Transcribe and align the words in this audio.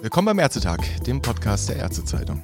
Willkommen 0.00 0.26
beim 0.26 0.38
Ärztetag, 0.40 0.78
dem 1.06 1.22
Podcast 1.22 1.68
der 1.68 1.76
Ärztezeitung. 1.76 2.42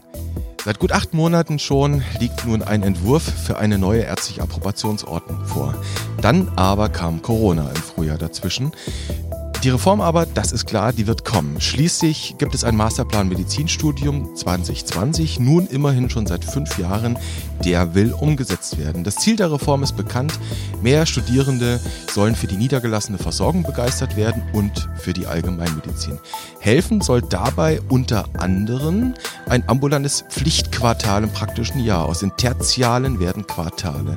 Seit 0.65 0.79
gut 0.79 0.93
acht 0.93 1.15
Monaten 1.15 1.59
schon 1.59 2.03
liegt 2.21 2.45
nun 2.47 2.63
ein 2.63 2.83
Entwurf 2.83 3.23
für 3.23 3.59
eine 3.59 3.79
neue 3.79 4.03
ärztliche 4.03 4.43
Approbationsordnung 4.43 5.45
vor. 5.47 5.75
Dann 6.21 6.49
aber 6.57 6.89
kam 6.89 7.23
Corona 7.23 7.69
im 7.71 7.83
Frühjahr 7.83 8.19
dazwischen. 8.19 8.73
Die 9.65 9.71
Reform 9.71 10.01
aber, 10.01 10.25
das 10.25 10.53
ist 10.53 10.67
klar, 10.67 10.93
die 10.93 11.09
wird 11.09 11.25
kommen. 11.25 11.61
Schließlich 11.61 12.37
gibt 12.39 12.55
es 12.55 12.63
ein 12.63 12.77
Masterplan 12.77 13.29
Medizinstudium 13.29 14.37
2020, 14.37 15.41
nun 15.41 15.67
immerhin 15.67 16.09
schon 16.11 16.29
seit 16.29 16.45
fünf 16.45 16.79
Jahren. 16.79 17.19
Der 17.65 17.93
will 17.97 18.13
umgesetzt 18.13 18.79
werden. 18.79 19.03
Das 19.03 19.17
Ziel 19.17 19.35
der 19.35 19.51
Reform 19.51 19.83
ist 19.83 19.97
bekannt. 19.97 20.33
Mehr 20.81 21.07
Studierende 21.07 21.81
sollen 22.13 22.37
für 22.37 22.47
die 22.47 22.57
niedergelassene 22.57 23.19
Versorgung 23.19 23.65
begeistert 23.65 24.17
werden 24.17 24.45
und 24.53 24.89
für 24.97 25.13
die 25.13 25.27
Allgemeinmedizin. 25.27 26.21
Helfen 26.61 27.01
soll 27.01 27.21
dabei 27.21 27.81
unter 27.89 28.27
anderem 28.39 29.15
ein 29.49 29.69
ambulantes 29.69 30.25
Pflichtquartal 30.29 31.25
im 31.25 31.31
praktischen 31.31 31.83
Jahr. 31.83 32.07
Aus 32.07 32.21
den 32.21 32.37
Tertialen 32.37 33.19
werden 33.19 33.45
Quartale. 33.45 34.15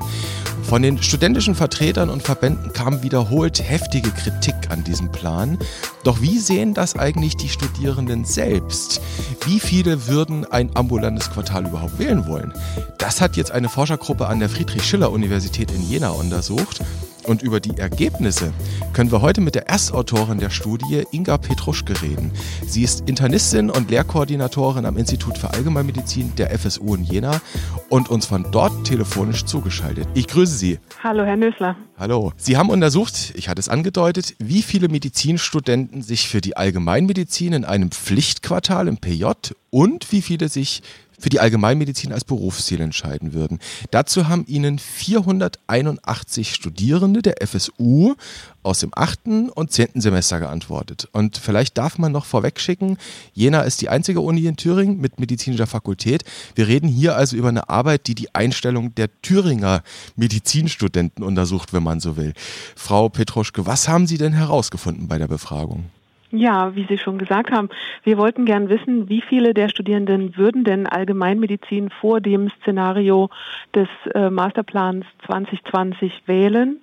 Von 0.62 0.82
den 0.82 1.02
studentischen 1.02 1.54
Vertretern 1.54 2.08
und 2.08 2.22
Verbänden 2.22 2.72
kam 2.72 3.02
wiederholt 3.02 3.62
heftige 3.62 4.10
Kritik 4.10 4.54
an 4.70 4.84
diesem 4.84 5.12
Plan. 5.12 5.58
Doch 6.02 6.22
wie 6.22 6.38
sehen 6.38 6.72
das 6.72 6.96
eigentlich 6.96 7.36
die 7.36 7.48
Studierenden 7.48 8.24
selbst? 8.24 9.00
Wie 9.44 9.60
viele 9.60 10.06
würden 10.06 10.50
ein 10.50 10.70
ambulantes 10.74 11.30
Quartal 11.30 11.66
überhaupt 11.66 11.98
wählen 11.98 12.26
wollen? 12.26 12.54
Das 12.98 13.20
hat 13.20 13.36
jetzt 13.36 13.52
eine 13.52 13.68
Forschergruppe 13.68 14.26
an 14.26 14.38
der 14.38 14.48
Friedrich-Schiller-Universität 14.48 15.70
in 15.72 15.86
Jena 15.86 16.10
untersucht. 16.10 16.80
Und 17.24 17.42
über 17.42 17.60
die 17.60 17.78
Ergebnisse 17.78 18.52
können 18.92 19.12
wir 19.12 19.22
heute 19.22 19.40
mit 19.40 19.54
der 19.54 19.68
Erstautorin 19.68 20.38
der 20.38 20.50
Studie, 20.50 21.04
Inga 21.12 21.38
Petruschke, 21.38 22.00
reden. 22.02 22.32
Sie 22.66 22.82
ist 22.82 23.08
Internistin 23.08 23.70
und 23.70 23.90
Lehrkoordinatorin 23.90 24.86
am 24.86 24.96
Institut 24.96 25.38
für 25.38 25.50
Allgemeinmedizin 25.50 26.34
der 26.36 26.56
FSU 26.58 26.94
in 26.94 27.04
Jena 27.04 27.40
und 27.88 28.10
uns 28.10 28.26
von 28.26 28.46
dort 28.50 28.84
telefonisch 28.84 29.44
zugeschaltet. 29.44 30.08
Ich 30.14 30.26
grüße 30.26 30.54
Sie. 30.54 30.78
Hallo, 31.02 31.24
Herr 31.24 31.36
Nösler. 31.36 31.76
Hallo. 32.02 32.32
Sie 32.36 32.56
haben 32.56 32.68
untersucht, 32.68 33.32
ich 33.36 33.48
hatte 33.48 33.60
es 33.60 33.68
angedeutet, 33.68 34.34
wie 34.40 34.62
viele 34.62 34.88
Medizinstudenten 34.88 36.02
sich 36.02 36.28
für 36.28 36.40
die 36.40 36.56
Allgemeinmedizin 36.56 37.52
in 37.52 37.64
einem 37.64 37.92
Pflichtquartal 37.92 38.88
im 38.88 38.96
PJ 38.96 39.26
und 39.70 40.10
wie 40.10 40.20
viele 40.20 40.48
sich 40.48 40.82
für 41.16 41.28
die 41.28 41.38
Allgemeinmedizin 41.38 42.12
als 42.12 42.24
Berufsziel 42.24 42.80
entscheiden 42.80 43.34
würden. 43.34 43.60
Dazu 43.92 44.26
haben 44.26 44.44
Ihnen 44.48 44.80
481 44.80 46.52
Studierende 46.52 47.22
der 47.22 47.36
FSU 47.46 48.16
aus 48.62 48.80
dem 48.80 48.90
achten 48.94 49.48
und 49.48 49.72
zehnten 49.72 50.00
Semester 50.00 50.40
geantwortet. 50.40 51.08
Und 51.12 51.36
vielleicht 51.36 51.78
darf 51.78 51.98
man 51.98 52.12
noch 52.12 52.24
vorwegschicken, 52.24 52.98
Jena 53.32 53.62
ist 53.62 53.80
die 53.80 53.88
einzige 53.88 54.20
Uni 54.20 54.46
in 54.46 54.56
Thüringen 54.56 55.00
mit 55.00 55.18
medizinischer 55.18 55.66
Fakultät. 55.66 56.24
Wir 56.54 56.68
reden 56.68 56.88
hier 56.88 57.16
also 57.16 57.36
über 57.36 57.48
eine 57.48 57.68
Arbeit, 57.68 58.06
die 58.06 58.14
die 58.14 58.34
Einstellung 58.34 58.94
der 58.94 59.08
Thüringer 59.22 59.82
Medizinstudenten 60.16 61.24
untersucht, 61.24 61.72
wenn 61.72 61.82
man 61.82 62.00
so 62.00 62.16
will. 62.16 62.34
Frau 62.76 63.08
Petruschke, 63.08 63.66
was 63.66 63.88
haben 63.88 64.06
Sie 64.06 64.18
denn 64.18 64.32
herausgefunden 64.32 65.08
bei 65.08 65.18
der 65.18 65.28
Befragung? 65.28 65.90
Ja, 66.34 66.74
wie 66.74 66.86
Sie 66.88 66.96
schon 66.96 67.18
gesagt 67.18 67.50
haben, 67.50 67.68
wir 68.04 68.16
wollten 68.16 68.46
gern 68.46 68.70
wissen, 68.70 69.10
wie 69.10 69.20
viele 69.20 69.52
der 69.52 69.68
Studierenden 69.68 70.34
würden 70.38 70.64
denn 70.64 70.86
Allgemeinmedizin 70.86 71.90
vor 71.90 72.22
dem 72.22 72.48
Szenario 72.62 73.28
des 73.74 73.88
äh, 74.14 74.30
Masterplans 74.30 75.04
2020 75.26 76.22
wählen. 76.24 76.82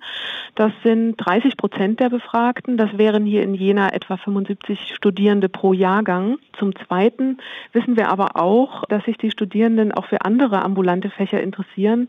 Das 0.54 0.70
sind 0.84 1.16
30 1.16 1.56
Prozent 1.56 1.98
der 1.98 2.10
Befragten. 2.10 2.76
Das 2.76 2.96
wären 2.96 3.26
hier 3.26 3.42
in 3.42 3.54
Jena 3.54 3.92
etwa 3.92 4.18
75 4.18 4.94
Studierende 4.94 5.48
pro 5.48 5.72
Jahrgang. 5.72 6.38
Zum 6.56 6.76
Zweiten 6.86 7.38
wissen 7.72 7.96
wir 7.96 8.08
aber 8.08 8.36
auch, 8.36 8.84
dass 8.84 9.04
sich 9.04 9.18
die 9.18 9.32
Studierenden 9.32 9.90
auch 9.90 10.06
für 10.06 10.24
andere 10.24 10.62
ambulante 10.62 11.10
Fächer 11.10 11.42
interessieren. 11.42 12.06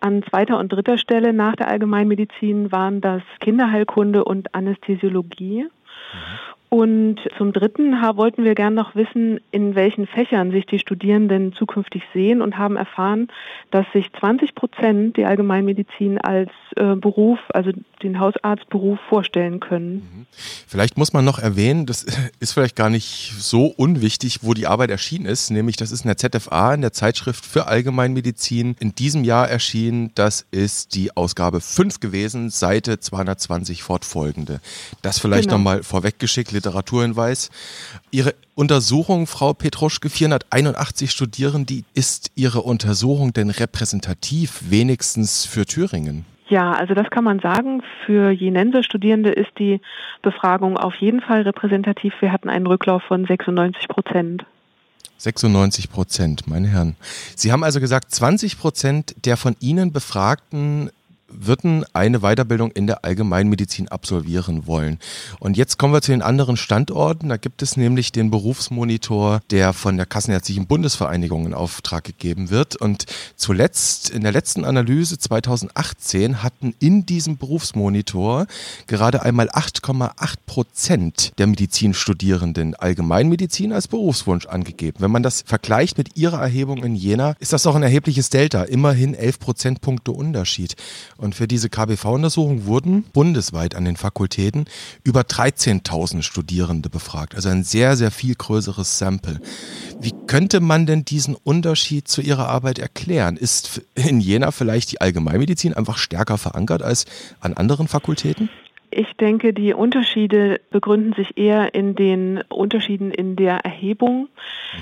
An 0.00 0.24
zweiter 0.24 0.58
und 0.58 0.72
dritter 0.72 0.98
Stelle 0.98 1.32
nach 1.32 1.54
der 1.54 1.68
Allgemeinmedizin 1.68 2.72
waren 2.72 3.00
das 3.00 3.22
Kinderheilkunde 3.38 4.24
und 4.24 4.52
Anästhesiologie. 4.52 5.62
Mhm. 5.62 6.51
Und 6.72 7.18
zum 7.36 7.52
Dritten 7.52 7.92
wollten 7.92 8.44
wir 8.44 8.54
gern 8.54 8.72
noch 8.72 8.94
wissen, 8.94 9.40
in 9.50 9.74
welchen 9.74 10.06
Fächern 10.06 10.52
sich 10.52 10.64
die 10.64 10.78
Studierenden 10.78 11.52
zukünftig 11.52 12.02
sehen 12.14 12.40
und 12.40 12.56
haben 12.56 12.76
erfahren, 12.76 13.28
dass 13.70 13.84
sich 13.92 14.10
20 14.18 14.54
Prozent 14.54 15.18
die 15.18 15.26
Allgemeinmedizin 15.26 16.16
als 16.16 16.48
äh, 16.76 16.94
Beruf, 16.94 17.38
also 17.52 17.72
den 18.02 18.18
Hausarztberuf 18.18 18.98
vorstellen 19.10 19.60
können. 19.60 19.96
Mhm. 19.96 20.26
Vielleicht 20.66 20.96
muss 20.96 21.12
man 21.12 21.26
noch 21.26 21.38
erwähnen, 21.38 21.84
das 21.84 22.06
ist 22.40 22.54
vielleicht 22.54 22.74
gar 22.74 22.88
nicht 22.88 23.34
so 23.36 23.66
unwichtig, 23.66 24.38
wo 24.40 24.54
die 24.54 24.66
Arbeit 24.66 24.90
erschienen 24.90 25.26
ist, 25.26 25.50
nämlich 25.50 25.76
das 25.76 25.92
ist 25.92 26.06
in 26.06 26.08
der 26.08 26.16
ZFA, 26.16 26.72
in 26.72 26.80
der 26.80 26.94
Zeitschrift 26.94 27.44
für 27.44 27.66
Allgemeinmedizin, 27.66 28.76
in 28.80 28.94
diesem 28.94 29.24
Jahr 29.24 29.46
erschienen. 29.46 30.10
Das 30.14 30.46
ist 30.50 30.94
die 30.94 31.14
Ausgabe 31.18 31.60
5 31.60 32.00
gewesen, 32.00 32.48
Seite 32.48 32.98
220 32.98 33.82
fortfolgende. 33.82 34.60
Das 35.02 35.18
vielleicht 35.18 35.50
genau. 35.50 35.58
nochmal 35.58 35.82
vorweggeschickt 35.82 36.61
Literaturhinweis. 36.62 37.50
Ihre 38.10 38.34
Untersuchung, 38.54 39.26
Frau 39.26 39.52
Petruschke, 39.52 40.08
481 40.08 41.10
Studierende, 41.10 41.82
ist 41.94 42.30
Ihre 42.34 42.62
Untersuchung 42.62 43.32
denn 43.32 43.50
repräsentativ, 43.50 44.70
wenigstens 44.70 45.44
für 45.46 45.66
Thüringen? 45.66 46.24
Ja, 46.48 46.72
also 46.72 46.94
das 46.94 47.08
kann 47.10 47.24
man 47.24 47.40
sagen. 47.40 47.82
Für 48.04 48.30
Jenenser 48.30 48.82
Studierende 48.82 49.30
ist 49.30 49.50
die 49.58 49.80
Befragung 50.20 50.76
auf 50.76 50.94
jeden 50.96 51.20
Fall 51.20 51.42
repräsentativ. 51.42 52.12
Wir 52.20 52.30
hatten 52.30 52.50
einen 52.50 52.66
Rücklauf 52.66 53.02
von 53.04 53.24
96 53.24 53.88
Prozent. 53.88 54.44
96 55.16 55.90
Prozent, 55.90 56.48
meine 56.48 56.68
Herren. 56.68 56.96
Sie 57.36 57.52
haben 57.52 57.64
also 57.64 57.80
gesagt, 57.80 58.10
20 58.10 58.58
Prozent 58.58 59.14
der 59.24 59.36
von 59.36 59.56
Ihnen 59.60 59.92
Befragten 59.92 60.90
würden 61.32 61.84
eine 61.92 62.20
Weiterbildung 62.20 62.70
in 62.72 62.86
der 62.86 63.04
Allgemeinmedizin 63.04 63.88
absolvieren 63.88 64.66
wollen. 64.66 64.98
Und 65.40 65.56
jetzt 65.56 65.78
kommen 65.78 65.92
wir 65.92 66.02
zu 66.02 66.12
den 66.12 66.22
anderen 66.22 66.56
Standorten. 66.56 67.28
Da 67.28 67.36
gibt 67.36 67.62
es 67.62 67.76
nämlich 67.76 68.12
den 68.12 68.30
Berufsmonitor, 68.30 69.40
der 69.50 69.72
von 69.72 69.96
der 69.96 70.06
Kassenärztlichen 70.06 70.66
Bundesvereinigung 70.66 71.46
in 71.46 71.54
Auftrag 71.54 72.04
gegeben 72.04 72.50
wird. 72.50 72.76
Und 72.76 73.06
zuletzt, 73.36 74.10
in 74.10 74.22
der 74.22 74.32
letzten 74.32 74.64
Analyse 74.64 75.18
2018, 75.18 76.42
hatten 76.42 76.74
in 76.78 77.06
diesem 77.06 77.36
Berufsmonitor 77.36 78.46
gerade 78.86 79.22
einmal 79.22 79.48
8,8 79.50 80.34
Prozent 80.46 81.32
der 81.38 81.46
Medizinstudierenden 81.46 82.74
Allgemeinmedizin 82.74 83.72
als 83.72 83.88
Berufswunsch 83.88 84.46
angegeben. 84.46 84.98
Wenn 85.00 85.10
man 85.10 85.22
das 85.22 85.42
vergleicht 85.46 85.98
mit 85.98 86.16
ihrer 86.16 86.40
Erhebung 86.40 86.84
in 86.84 86.94
Jena, 86.94 87.34
ist 87.40 87.52
das 87.52 87.62
doch 87.62 87.74
ein 87.74 87.82
erhebliches 87.82 88.30
Delta. 88.30 88.62
Immerhin 88.64 89.14
11 89.14 89.38
Prozentpunkte 89.38 90.12
Unterschied. 90.12 90.76
Und 91.22 91.36
für 91.36 91.46
diese 91.46 91.68
KBV-Untersuchung 91.68 92.66
wurden 92.66 93.04
bundesweit 93.04 93.76
an 93.76 93.84
den 93.84 93.96
Fakultäten 93.96 94.64
über 95.04 95.20
13.000 95.20 96.22
Studierende 96.22 96.90
befragt. 96.90 97.36
Also 97.36 97.48
ein 97.48 97.62
sehr, 97.62 97.96
sehr 97.96 98.10
viel 98.10 98.34
größeres 98.34 98.98
Sample. 98.98 99.40
Wie 100.00 100.12
könnte 100.26 100.58
man 100.58 100.84
denn 100.84 101.04
diesen 101.04 101.36
Unterschied 101.36 102.08
zu 102.08 102.22
Ihrer 102.22 102.48
Arbeit 102.48 102.80
erklären? 102.80 103.36
Ist 103.36 103.82
in 103.94 104.20
Jena 104.20 104.50
vielleicht 104.50 104.90
die 104.90 105.00
Allgemeinmedizin 105.00 105.74
einfach 105.74 105.96
stärker 105.96 106.38
verankert 106.38 106.82
als 106.82 107.04
an 107.38 107.54
anderen 107.54 107.86
Fakultäten? 107.86 108.50
Ich 108.94 109.14
denke, 109.16 109.54
die 109.54 109.72
Unterschiede 109.72 110.60
begründen 110.70 111.14
sich 111.14 111.38
eher 111.38 111.74
in 111.74 111.94
den 111.94 112.42
Unterschieden 112.50 113.10
in 113.10 113.36
der 113.36 113.64
Erhebung. 113.64 114.28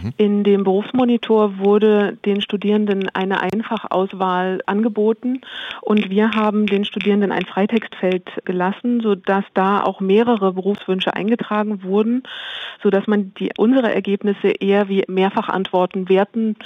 Mhm. 0.03 0.12
In 0.16 0.44
dem 0.44 0.65
Berufsmonitor 0.65 1.59
wurde 1.59 2.19
den 2.25 2.41
Studierenden 2.43 3.09
eine 3.15 3.41
Einfachauswahl 3.41 4.62
angeboten 4.66 5.43
und 5.82 6.10
wir 6.10 6.32
haben 6.32 6.66
den 6.66 6.84
Studierenden 6.84 7.31
ein 7.31 7.47
Freitextfeld 7.47 8.28
gelassen, 8.45 9.01
sodass 9.01 9.45
da 9.54 9.83
auch 9.84 10.01
mehrere 10.01 10.54
Berufswünsche 10.54 11.15
eingetragen 11.15 11.84
wurden, 11.84 12.24
sodass 12.83 13.06
man 13.06 13.33
die, 13.34 13.51
unsere 13.59 13.95
Ergebnisse 13.95 14.48
eher 14.48 14.89
wie 14.89 15.04
Mehrfachantworten 15.06 16.09
werten 16.09 16.56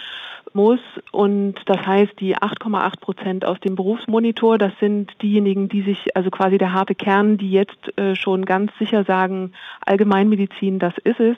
muss. 0.55 0.81
Und 1.11 1.57
das 1.67 1.85
heißt, 1.85 2.13
die 2.21 2.37
8,8 2.37 3.01
Prozent 3.01 3.45
aus 3.45 3.59
dem 3.61 3.75
Berufsmonitor, 3.75 4.59
das 4.59 4.73
sind 4.81 5.11
diejenigen, 5.23 5.69
die 5.69 5.83
sich, 5.83 6.17
also 6.17 6.31
quasi 6.31 6.59
der 6.59 6.73
harte 6.73 6.95
Kern, 6.95 7.34
die 7.39 7.51
jetzt 7.51 7.97
äh, 7.99 8.17
schon 8.17 8.45
ganz 8.45 8.73
sicher 8.79 9.05
sagen, 9.05 9.53
Allgemeinmedizin, 9.85 10.79
das 10.79 10.95
ist 10.99 11.21
es. 11.21 11.37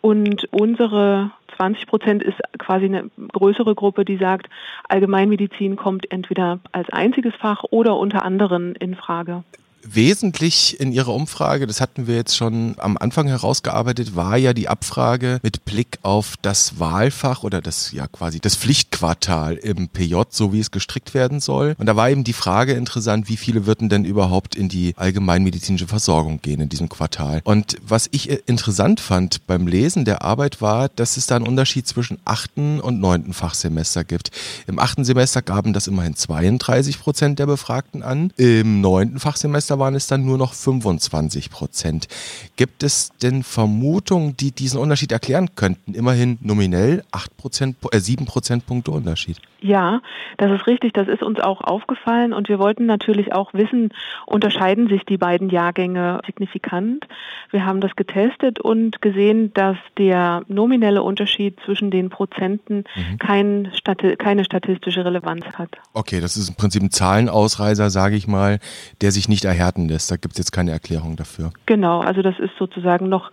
Und 0.00 0.46
unsere 0.52 1.30
20 1.56 1.86
Prozent 1.86 2.22
ist 2.22 2.38
quasi 2.58 2.86
eine 2.86 3.10
größere 3.32 3.74
Gruppe, 3.74 4.04
die 4.04 4.16
sagt, 4.16 4.48
Allgemeinmedizin 4.88 5.76
kommt 5.76 6.10
entweder 6.10 6.60
als 6.72 6.90
einziges 6.90 7.34
Fach 7.34 7.64
oder 7.70 7.96
unter 7.96 8.24
anderem 8.24 8.74
in 8.78 8.94
Frage. 8.94 9.44
Wesentlich 9.84 10.80
in 10.80 10.92
Ihrer 10.92 11.12
Umfrage, 11.12 11.66
das 11.66 11.80
hatten 11.80 12.06
wir 12.06 12.16
jetzt 12.16 12.36
schon 12.36 12.74
am 12.78 12.96
Anfang 12.96 13.26
herausgearbeitet, 13.28 14.16
war 14.16 14.36
ja 14.36 14.52
die 14.52 14.68
Abfrage 14.68 15.40
mit 15.42 15.64
Blick 15.64 15.98
auf 16.02 16.34
das 16.40 16.78
Wahlfach 16.78 17.42
oder 17.42 17.60
das 17.60 17.92
ja 17.92 18.06
quasi 18.06 18.40
das 18.40 18.56
Pflichtquartal 18.56 19.54
im 19.56 19.88
PJ, 19.88 20.14
so 20.30 20.52
wie 20.52 20.60
es 20.60 20.70
gestrickt 20.70 21.14
werden 21.14 21.40
soll. 21.40 21.74
Und 21.78 21.86
da 21.86 21.96
war 21.96 22.10
eben 22.10 22.24
die 22.24 22.32
Frage 22.32 22.72
interessant, 22.72 23.28
wie 23.28 23.36
viele 23.36 23.66
würden 23.66 23.88
denn 23.88 24.04
überhaupt 24.04 24.54
in 24.54 24.68
die 24.68 24.94
allgemeinmedizinische 24.96 25.86
Versorgung 25.86 26.40
gehen 26.40 26.60
in 26.60 26.68
diesem 26.68 26.88
Quartal? 26.88 27.40
Und 27.44 27.76
was 27.86 28.08
ich 28.10 28.30
interessant 28.48 29.00
fand 29.00 29.46
beim 29.46 29.66
Lesen 29.66 30.04
der 30.04 30.22
Arbeit 30.22 30.60
war, 30.60 30.88
dass 30.88 31.16
es 31.16 31.26
da 31.26 31.36
einen 31.36 31.46
Unterschied 31.46 31.86
zwischen 31.86 32.18
achten 32.24 32.80
und 32.80 33.00
neunten 33.00 33.34
Fachsemester 33.34 34.04
gibt. 34.04 34.30
Im 34.66 34.78
achten 34.78 35.04
Semester 35.04 35.42
gaben 35.42 35.72
das 35.72 35.86
immerhin 35.86 36.16
32 36.16 37.00
Prozent 37.00 37.38
der 37.38 37.46
Befragten 37.46 38.02
an. 38.02 38.32
Im 38.36 38.80
neunten 38.80 39.20
Fachsemester 39.20 39.73
waren 39.78 39.94
es 39.94 40.06
dann 40.06 40.24
nur 40.24 40.38
noch 40.38 40.52
25 40.52 41.50
Prozent. 41.50 42.08
Gibt 42.56 42.82
es 42.82 43.10
denn 43.22 43.42
Vermutungen, 43.42 44.36
die 44.36 44.52
diesen 44.52 44.80
Unterschied 44.80 45.12
erklären 45.12 45.50
könnten? 45.54 45.94
Immerhin 45.94 46.38
nominell 46.40 47.04
8 47.12 47.36
Prozent, 47.36 47.76
äh, 47.92 47.98
7 47.98 48.26
Prozentpunkte 48.26 48.90
Unterschied. 48.90 49.38
Ja, 49.64 50.02
das 50.36 50.50
ist 50.52 50.66
richtig. 50.66 50.92
Das 50.92 51.08
ist 51.08 51.22
uns 51.22 51.40
auch 51.40 51.62
aufgefallen 51.62 52.34
und 52.34 52.50
wir 52.50 52.58
wollten 52.58 52.84
natürlich 52.84 53.32
auch 53.32 53.54
wissen, 53.54 53.94
unterscheiden 54.26 54.88
sich 54.88 55.04
die 55.04 55.16
beiden 55.16 55.48
Jahrgänge 55.48 56.20
signifikant. 56.26 57.06
Wir 57.50 57.64
haben 57.64 57.80
das 57.80 57.96
getestet 57.96 58.60
und 58.60 59.00
gesehen, 59.00 59.54
dass 59.54 59.78
der 59.96 60.42
nominelle 60.48 61.02
Unterschied 61.02 61.58
zwischen 61.64 61.90
den 61.90 62.10
Prozenten 62.10 62.84
mhm. 62.94 63.18
kein 63.18 63.72
Stati 63.74 64.16
keine 64.16 64.44
statistische 64.44 65.02
Relevanz 65.02 65.46
hat. 65.54 65.70
Okay, 65.94 66.20
das 66.20 66.36
ist 66.36 66.50
im 66.50 66.56
Prinzip 66.56 66.82
ein 66.82 66.90
Zahlenausreißer, 66.90 67.88
sage 67.88 68.16
ich 68.16 68.26
mal, 68.26 68.58
der 69.00 69.12
sich 69.12 69.30
nicht 69.30 69.46
erhärten 69.64 69.88
lässt. 69.88 70.10
Da 70.10 70.16
gibt 70.16 70.34
es 70.34 70.38
jetzt 70.38 70.52
keine 70.52 70.70
Erklärung 70.70 71.16
dafür. 71.16 71.50
Genau, 71.66 72.00
also 72.00 72.22
das 72.22 72.38
ist 72.38 72.52
sozusagen 72.58 73.08
noch 73.08 73.30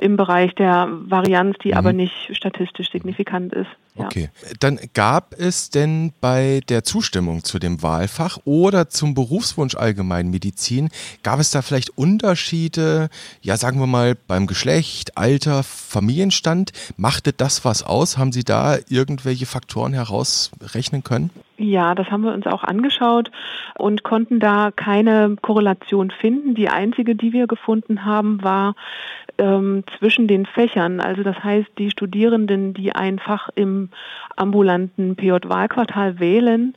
im 0.00 0.16
Bereich 0.16 0.54
der 0.54 0.88
Varianz, 0.90 1.56
die 1.64 1.72
mhm. 1.72 1.78
aber 1.78 1.92
nicht 1.92 2.36
statistisch 2.36 2.90
signifikant 2.90 3.52
ist. 3.52 3.68
Ja. 3.96 4.04
Okay. 4.04 4.30
Dann 4.60 4.78
gab 4.94 5.34
es 5.38 5.70
denn 5.70 6.12
bei 6.20 6.60
der 6.68 6.84
Zustimmung 6.84 7.42
zu 7.42 7.58
dem 7.58 7.82
Wahlfach 7.82 8.38
oder 8.44 8.88
zum 8.88 9.14
Berufswunsch 9.14 9.74
Allgemeinmedizin, 9.74 10.90
gab 11.22 11.40
es 11.40 11.50
da 11.50 11.62
vielleicht 11.62 11.90
Unterschiede, 11.98 13.08
ja 13.42 13.56
sagen 13.56 13.80
wir 13.80 13.86
mal 13.86 14.14
beim 14.14 14.46
Geschlecht, 14.46 15.16
Alter, 15.18 15.62
Familienstand? 15.62 16.72
Machte 16.96 17.32
das 17.32 17.64
was 17.64 17.82
aus? 17.82 18.16
Haben 18.16 18.32
Sie 18.32 18.44
da 18.44 18.78
irgendwelche 18.88 19.46
Faktoren 19.46 19.92
herausrechnen 19.92 21.02
können? 21.02 21.30
Ja, 21.62 21.94
das 21.94 22.10
haben 22.10 22.24
wir 22.24 22.32
uns 22.32 22.46
auch 22.46 22.64
angeschaut 22.64 23.30
und 23.76 24.02
konnten 24.02 24.40
da 24.40 24.70
keine 24.74 25.36
Korrelation 25.42 26.10
finden. 26.10 26.54
Die 26.54 26.70
einzige, 26.70 27.14
die 27.14 27.34
wir 27.34 27.46
gefunden 27.46 28.06
haben, 28.06 28.42
war 28.42 28.74
ähm, 29.36 29.84
zwischen 29.98 30.26
den 30.26 30.46
Fächern. 30.46 31.00
Also 31.00 31.22
das 31.22 31.44
heißt, 31.44 31.68
die 31.76 31.90
Studierenden, 31.90 32.72
die 32.72 32.92
ein 32.92 33.18
Fach 33.18 33.50
im 33.56 33.90
ambulanten 34.36 35.16
PJ-Wahlquartal 35.16 36.18
wählen, 36.18 36.74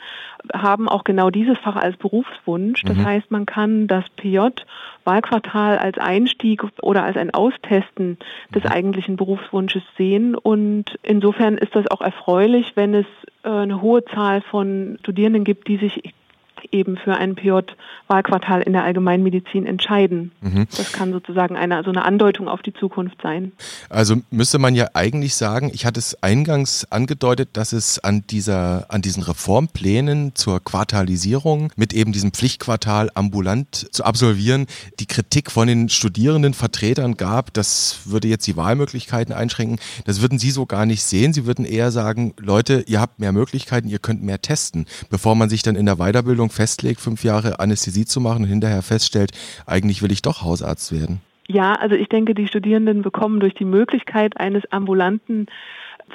haben 0.54 0.90
auch 0.90 1.06
genau 1.06 1.30
dieses 1.30 1.58
Fach 1.60 1.78
als 1.78 1.96
Berufswunsch. 1.96 2.82
Das 2.84 2.98
mhm. 2.98 3.06
heißt, 3.06 3.32
man 3.32 3.46
kann 3.46 3.88
das 3.88 4.04
PJ-Wahlquartal 4.18 5.78
als 5.78 5.98
Einstieg 5.98 6.62
oder 6.82 7.06
als 7.06 7.16
ein 7.16 7.34
Austesten 7.34 8.18
des 8.54 8.66
mhm. 8.66 8.70
eigentlichen 8.70 9.16
Berufswunsches 9.16 9.84
sehen. 9.98 10.36
Und 10.36 11.00
insofern 11.04 11.58
ist 11.58 11.74
das 11.74 11.90
auch 11.90 12.02
erfreulich, 12.02 12.74
wenn 12.76 12.94
es 12.94 13.06
eine 13.44 13.82
hohe 13.82 14.04
Zahl 14.06 14.42
von 14.42 14.98
Studierenden 15.02 15.44
gibt, 15.44 15.68
die 15.68 15.78
sich 15.78 16.14
eben 16.72 16.98
für 16.98 17.16
ein 17.16 17.36
PJ-Wahlquartal 17.36 18.62
in 18.62 18.74
der 18.74 18.84
Allgemeinmedizin 18.84 19.66
entscheiden. 19.66 20.32
Mhm. 20.42 20.68
Das 20.78 20.92
kann 20.92 21.12
sozusagen 21.12 21.56
eine, 21.56 21.76
also 21.76 21.90
eine 21.92 22.06
Andeutung 22.06 22.48
auf 22.48 22.62
die 22.62 22.74
Zukunft 22.74 23.22
sein. 23.22 23.52
Also 23.90 24.18
müsste 24.32 24.60
man 24.60 24.76
ja 24.76 24.90
eigentlich 24.94 25.36
sagen, 25.36 25.72
ich 25.74 25.86
hatte 25.86 26.00
es 26.00 26.22
eingangs 26.24 26.86
angedeutet, 26.92 27.50
dass 27.54 27.74
es 27.74 28.00
an 28.00 28.24
dieser, 28.30 28.86
an 28.90 29.02
diesen 29.02 29.24
Reformplänen 29.24 30.36
zur 30.36 30.64
Quartalisierung 30.64 31.72
mit 31.76 31.94
eben 31.94 32.12
diesem 32.12 32.32
Pflichtquartal 32.32 33.10
ambulant 33.14 33.94
zu 33.94 34.04
absolvieren, 34.04 34.68
die 35.00 35.06
Kritik 35.06 35.52
von 35.52 35.68
den 35.68 35.90
Studierenden 35.90 36.54
Vertretern 36.54 37.16
gab, 37.16 37.54
das 37.54 38.02
würde 38.06 38.28
jetzt 38.28 38.48
die 38.48 38.58
Wahlmöglichkeiten 38.58 39.34
einschränken. 39.34 39.80
Das 40.06 40.22
würden 40.22 40.40
Sie 40.40 40.52
so 40.52 40.66
gar 40.66 40.86
nicht 40.86 41.04
sehen. 41.04 41.34
Sie 41.34 41.46
würden 41.46 41.66
eher 41.66 41.92
sagen, 41.92 42.34
Leute, 42.40 42.84
ihr 42.88 43.02
habt 43.02 43.20
mehr 43.20 43.32
Möglichkeiten, 43.32 43.88
ihr 43.88 44.00
könnt 44.00 44.24
mehr 44.24 44.42
testen, 44.42 44.86
bevor 45.10 45.36
man 45.36 45.50
sich 45.50 45.64
dann 45.64 45.76
in 45.76 45.86
der 45.86 45.98
Weiterbildung 45.98 46.50
festlegt, 46.54 47.02
fünf 47.02 47.24
Jahre 47.24 47.60
Anästhesie 47.60 48.06
zu 48.06 48.22
machen 48.22 48.44
und 48.44 48.50
hinterher 48.50 48.82
feststellt, 48.82 49.32
eigentlich 49.66 50.02
will 50.02 50.12
ich 50.12 50.22
doch 50.22 50.42
Hausarzt 50.42 50.92
werden? 50.92 51.22
Ja, 51.48 51.74
also 51.74 51.96
ich 51.96 52.08
denke, 52.08 52.34
die 52.34 52.48
Studierenden 52.48 53.02
bekommen 53.02 53.40
durch 53.40 53.54
die 53.54 53.66
Möglichkeit 53.66 54.38
eines 54.38 54.64
ambulanten 54.72 55.48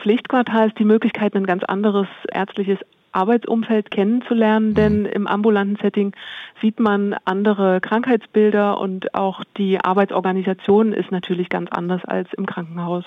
Pflichtquartals 0.03 0.73
die 0.79 0.85
Möglichkeit, 0.85 1.35
ein 1.35 1.47
ganz 1.47 1.65
anderes 1.65 2.07
ärztliches 2.33 2.79
Arbeitsumfeld 3.13 3.91
kennenzulernen, 3.91 4.75
denn 4.75 5.01
mhm. 5.01 5.07
im 5.07 5.27
ambulanten 5.27 5.77
Setting 5.83 6.13
sieht 6.61 6.81
man 6.81 7.15
andere 7.25 7.81
Krankheitsbilder 7.81 8.81
und 8.81 9.15
auch 9.15 9.43
die 9.57 9.81
Arbeitsorganisation 9.81 10.93
ist 10.93 11.11
natürlich 11.11 11.49
ganz 11.49 11.71
anders 11.71 12.05
als 12.05 12.29
im 12.35 12.47
Krankenhaus. 12.47 13.05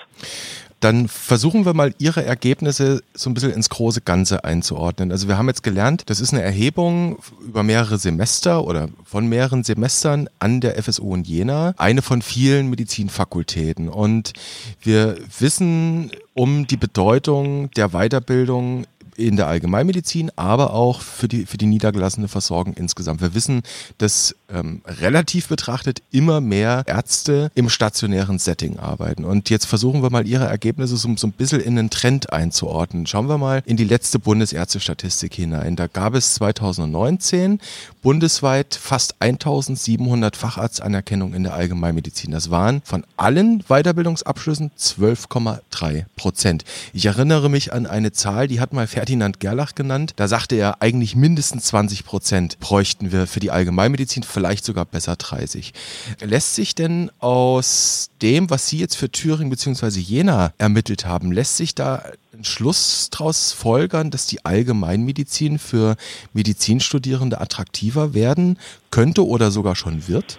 Dann 0.82 1.06
versuchen 1.06 1.64
wir 1.64 1.74
mal 1.74 1.94
Ihre 1.98 2.24
Ergebnisse 2.24 3.04
so 3.14 3.30
ein 3.30 3.34
bisschen 3.34 3.52
ins 3.52 3.68
große 3.68 4.00
Ganze 4.00 4.42
einzuordnen. 4.42 5.12
Also 5.12 5.28
wir 5.28 5.38
haben 5.38 5.46
jetzt 5.46 5.62
gelernt, 5.62 6.10
das 6.10 6.18
ist 6.18 6.32
eine 6.32 6.42
Erhebung 6.42 7.20
über 7.40 7.62
mehrere 7.62 7.98
Semester 7.98 8.64
oder 8.64 8.88
von 9.04 9.28
mehreren 9.28 9.62
Semestern 9.62 10.28
an 10.40 10.60
der 10.60 10.82
FSU 10.82 11.14
in 11.14 11.22
Jena, 11.22 11.72
eine 11.76 12.02
von 12.02 12.20
vielen 12.20 12.68
Medizinfakultäten. 12.68 13.88
Und 13.88 14.32
wir 14.80 15.18
wissen 15.38 16.10
um 16.34 16.66
die 16.66 16.76
Bedeutung 16.76 17.70
der 17.72 17.90
Weiterbildung 17.90 18.84
in 19.16 19.36
der 19.36 19.46
Allgemeinmedizin, 19.46 20.30
aber 20.36 20.72
auch 20.72 21.00
für 21.00 21.28
die, 21.28 21.46
für 21.46 21.58
die 21.58 21.66
niedergelassene 21.66 22.28
Versorgung 22.28 22.74
insgesamt. 22.74 23.20
Wir 23.20 23.34
wissen, 23.34 23.62
dass 23.98 24.34
ähm, 24.48 24.82
relativ 24.86 25.48
betrachtet 25.48 26.02
immer 26.10 26.40
mehr 26.40 26.84
Ärzte 26.86 27.50
im 27.54 27.68
stationären 27.68 28.38
Setting 28.38 28.78
arbeiten. 28.78 29.24
Und 29.24 29.50
jetzt 29.50 29.66
versuchen 29.66 30.02
wir 30.02 30.10
mal 30.10 30.26
Ihre 30.26 30.46
Ergebnisse 30.46 30.96
so, 30.96 31.14
so 31.16 31.26
ein 31.26 31.32
bisschen 31.32 31.60
in 31.60 31.78
einen 31.78 31.90
Trend 31.90 32.32
einzuordnen. 32.32 33.06
Schauen 33.06 33.28
wir 33.28 33.38
mal 33.38 33.62
in 33.66 33.76
die 33.76 33.84
letzte 33.84 34.18
Bundesärztestatistik 34.18 35.34
hinein. 35.34 35.76
Da 35.76 35.86
gab 35.86 36.14
es 36.14 36.34
2019 36.34 37.60
bundesweit 38.02 38.74
fast 38.74 39.14
1700 39.20 40.36
Facharztanerkennungen 40.36 41.34
in 41.34 41.44
der 41.44 41.54
Allgemeinmedizin. 41.54 42.32
Das 42.32 42.50
waren 42.50 42.82
von 42.84 43.04
allen 43.16 43.62
Weiterbildungsabschlüssen 43.68 44.72
12,3 44.78 46.04
Prozent. 46.16 46.64
Ich 46.92 47.06
erinnere 47.06 47.48
mich 47.48 47.72
an 47.72 47.86
eine 47.86 48.12
Zahl, 48.12 48.48
die 48.48 48.60
hat 48.60 48.72
mal 48.72 48.88
Ferdinand 48.88 49.40
Gerlach 49.40 49.74
genannt. 49.74 50.14
Da 50.16 50.28
sagte 50.28 50.56
er, 50.56 50.82
eigentlich 50.82 51.14
mindestens 51.14 51.66
20 51.66 52.04
Prozent 52.04 52.58
bräuchten 52.58 53.12
wir 53.12 53.26
für 53.26 53.40
die 53.40 53.52
Allgemeinmedizin, 53.52 54.24
vielleicht 54.24 54.64
sogar 54.64 54.84
besser 54.84 55.16
30. 55.16 55.72
Lässt 56.20 56.56
sich 56.56 56.74
denn 56.74 57.10
aus 57.20 58.10
dem, 58.20 58.50
was 58.50 58.66
Sie 58.66 58.78
jetzt 58.78 58.96
für 58.96 59.10
Thüringen 59.10 59.50
bzw. 59.50 60.00
Jena 60.00 60.52
ermittelt 60.58 61.06
haben, 61.06 61.30
lässt 61.30 61.56
sich 61.56 61.74
da 61.74 62.02
ein 62.32 62.44
Schluss 62.44 63.10
daraus 63.10 63.52
folgern, 63.52 64.10
dass 64.10 64.26
die 64.26 64.44
Allgemeinmedizin 64.44 65.58
für 65.58 65.96
Medizinstudierende 66.32 67.40
attraktiver 67.40 68.14
werden 68.14 68.58
könnte 68.90 69.26
oder 69.26 69.50
sogar 69.50 69.76
schon 69.76 70.08
wird? 70.08 70.38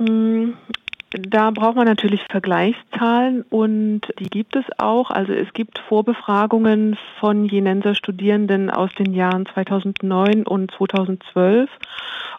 Mm, 0.00 0.50
da 1.12 1.52
braucht 1.52 1.76
man 1.76 1.86
natürlich 1.86 2.22
Vergleichszahlen 2.28 3.42
und 3.50 4.02
die 4.18 4.30
gibt 4.30 4.56
es 4.56 4.64
auch. 4.78 5.10
Also 5.10 5.32
es 5.32 5.52
gibt 5.52 5.78
Vorbefragungen 5.88 6.96
von 7.20 7.44
Jenenser 7.44 7.94
Studierenden 7.94 8.68
aus 8.68 8.90
den 8.98 9.14
Jahren 9.14 9.46
2009 9.46 10.44
und 10.44 10.72
2012 10.72 11.70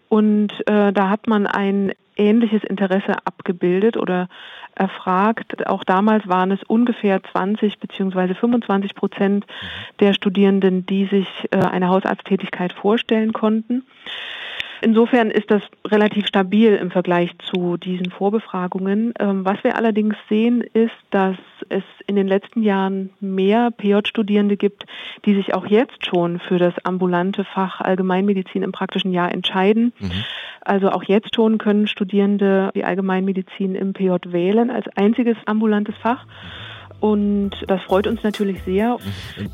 und 0.09 0.51
äh, 0.67 0.91
da 0.91 1.09
hat 1.09 1.27
man 1.27 1.47
ein 1.47 1.93
ähnliches 2.15 2.63
Interesse 2.63 3.15
abgebildet 3.25 3.97
oder 3.97 4.27
erfragt. 4.75 5.67
Auch 5.67 5.83
damals 5.83 6.27
waren 6.27 6.51
es 6.51 6.63
ungefähr 6.63 7.21
20 7.23 7.79
bzw. 7.79 8.33
25 8.33 8.95
Prozent 8.95 9.45
der 9.99 10.13
Studierenden, 10.13 10.85
die 10.85 11.05
sich 11.05 11.27
äh, 11.51 11.57
eine 11.57 11.89
Hausarzttätigkeit 11.89 12.73
vorstellen 12.73 13.33
konnten. 13.33 13.83
Insofern 14.83 15.29
ist 15.29 15.51
das 15.51 15.61
relativ 15.85 16.25
stabil 16.25 16.73
im 16.73 16.89
Vergleich 16.89 17.31
zu 17.51 17.77
diesen 17.77 18.09
Vorbefragungen. 18.09 19.13
Ähm, 19.19 19.45
was 19.45 19.63
wir 19.63 19.75
allerdings 19.75 20.15
sehen, 20.27 20.61
ist, 20.61 20.95
dass 21.11 21.37
es 21.69 21.83
in 22.07 22.15
den 22.15 22.27
letzten 22.27 22.63
Jahren 22.63 23.11
mehr 23.19 23.69
PJ-Studierende 23.69 24.57
gibt, 24.57 24.85
die 25.25 25.35
sich 25.35 25.53
auch 25.53 25.67
jetzt 25.67 26.05
schon 26.05 26.39
für 26.39 26.57
das 26.57 26.73
ambulante 26.83 27.43
Fach 27.43 27.79
Allgemeinmedizin 27.79 28.63
im 28.63 28.71
praktischen 28.71 29.11
Jahr 29.11 29.31
entscheiden. 29.31 29.93
Mhm. 29.99 30.11
Also 30.61 30.89
auch 30.89 31.03
jetzt 31.03 31.35
schon 31.35 31.59
können 31.59 31.87
Studierende 31.87 32.71
die 32.75 32.83
Allgemeinmedizin 32.83 33.75
im 33.75 33.93
PJ 33.93 34.13
wählen 34.27 34.71
als 34.71 34.87
einziges 34.95 35.37
ambulantes 35.45 35.95
Fach. 36.01 36.25
Und 37.01 37.49
das 37.67 37.81
freut 37.81 38.05
uns 38.05 38.21
natürlich 38.21 38.59
sehr. 38.63 38.97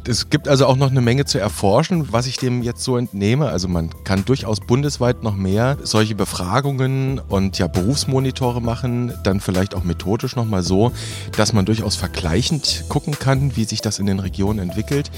Es 0.06 0.30
gibt 0.30 0.50
also 0.50 0.66
auch 0.66 0.75
noch 0.75 0.92
eine 0.92 1.00
Menge 1.00 1.24
zu 1.24 1.39
erforschen, 1.39 2.12
was 2.12 2.27
ich 2.27 2.36
dem 2.36 2.62
jetzt 2.62 2.84
so 2.84 2.98
entnehme. 2.98 3.48
Also 3.48 3.70
man 3.70 3.89
kann 4.04 4.25
durchaus 4.25 4.60
bundesweit 4.60 5.24
noch 5.24 5.34
mehr 5.34 5.77
solche 5.82 6.13
Befragungen 6.13 7.22
und 7.30 7.58
ja 7.58 7.68
Berufsmonitore 7.68 8.62
machen, 8.62 9.13
dann 9.24 9.39
vielleicht 9.39 9.75
auch 9.75 9.86
methodisch 9.86 10.36
nochmal 10.36 10.62
so, 10.62 10.92
dass 11.38 11.54
man 11.54 11.66
durchaus 11.66 11.96
vergleichend 11.96 12.84
gucken 12.89 13.18
kann, 13.18 13.56
wie 13.56 13.63
sich 13.63 13.80
das 13.80 14.00
in 14.00 14.08
den 14.08 14.20
Regionen 14.20 14.60
entwickelt. 14.60 15.10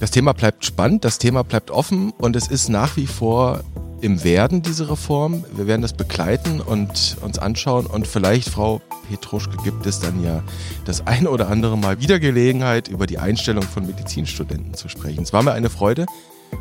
Das 0.00 0.10
Thema 0.10 0.32
bleibt 0.32 0.64
spannend, 0.64 1.04
das 1.04 1.18
Thema 1.18 1.44
bleibt 1.44 1.70
offen 1.70 2.14
und 2.16 2.34
es 2.34 2.48
ist 2.48 2.70
nach 2.70 2.96
wie 2.96 3.06
vor 3.06 3.60
im 4.04 4.22
Werden, 4.22 4.60
diese 4.60 4.90
Reform. 4.90 5.44
Wir 5.56 5.66
werden 5.66 5.80
das 5.80 5.94
begleiten 5.94 6.60
und 6.60 7.16
uns 7.22 7.38
anschauen. 7.38 7.86
Und 7.86 8.06
vielleicht, 8.06 8.50
Frau 8.50 8.82
Petruschke, 9.08 9.56
gibt 9.64 9.86
es 9.86 9.98
dann 9.98 10.22
ja 10.22 10.42
das 10.84 11.06
eine 11.06 11.30
oder 11.30 11.48
andere 11.48 11.78
Mal 11.78 12.00
wieder 12.00 12.20
Gelegenheit, 12.20 12.88
über 12.88 13.06
die 13.06 13.18
Einstellung 13.18 13.62
von 13.62 13.86
Medizinstudenten 13.86 14.74
zu 14.74 14.90
sprechen. 14.90 15.22
Es 15.22 15.32
war 15.32 15.42
mir 15.42 15.52
eine 15.52 15.70
Freude 15.70 16.04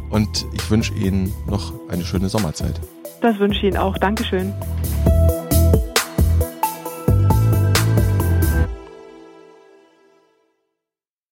und 0.09 0.45
ich 0.53 0.71
wünsche 0.71 0.93
Ihnen 0.93 1.33
noch 1.45 1.73
eine 1.89 2.05
schöne 2.05 2.29
Sommerzeit. 2.29 2.79
Das 3.21 3.37
wünsche 3.39 3.59
ich 3.59 3.65
Ihnen 3.65 3.77
auch. 3.77 3.97
Dankeschön. 3.97 4.53